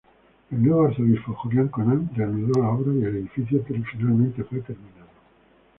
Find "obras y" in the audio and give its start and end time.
2.73-3.03